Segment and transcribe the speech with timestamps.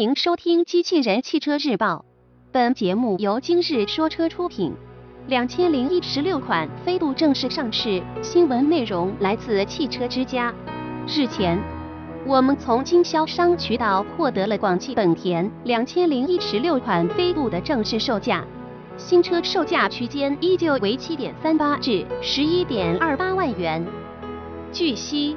[0.00, 2.06] 迎收听《机器人汽车日报》，
[2.50, 4.72] 本节目由今日说车出品。
[5.26, 10.54] 两千零一十六款飞度正式上市，新闻内容来自汽车之家。
[11.06, 11.62] 日前，
[12.26, 18.42] 我们从经销商渠道获得了广汽本田两千零一十六款飞度的正式售价，
[18.96, 23.86] 新车售价区间依旧为七点三八至十一点二八万元。
[24.72, 25.36] 据悉。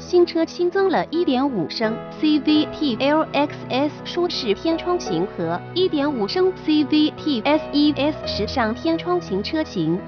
[0.00, 10.00] 新车新增了1.5升 CVT LXS 舒适天窗型和1.5升 CVT SES 时尚天窗型车型。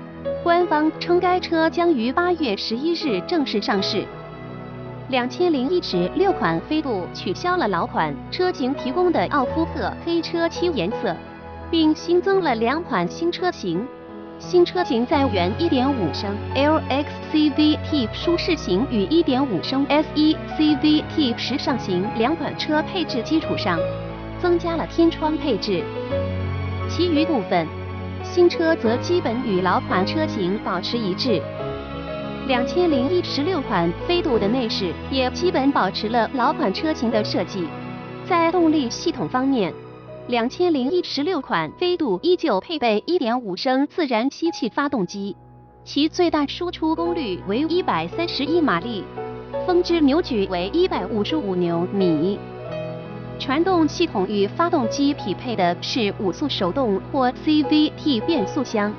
[0.42, 4.05] 官方称该车将于8月11日正式上市。
[5.10, 11.14] 2016款飞度取消了老款车型提供的奥夫特黑车漆颜色，
[11.70, 13.86] 并新增了两款新车型。
[14.42, 23.78] 新车型在原1.5升 LX CVT 舒适型与1.5升 SE CVT 时尚型两款车配置基础上，
[24.41, 25.84] 增加了天窗配置。
[26.91, 27.66] 其余部分，
[28.25, 31.41] 新车则基本与老款车型保持一致。
[32.48, 37.69] 2016款飞度的内饰也基本保持了老款车型的设计。
[38.28, 39.72] 在动力系统方面，
[40.33, 45.36] 两千零一十六款飞度依旧配备一点五升自然吸气发动机，
[45.84, 49.05] 其最大输出功率为一百三十一马力，
[49.66, 52.38] 峰值扭矩为一百五十五牛米。
[53.38, 58.91] 传动系统与发动机匹配的是五速手动或 CVT 变速箱。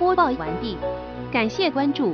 [0.00, 0.76] 播报完毕，
[1.30, 2.12] 感谢关注。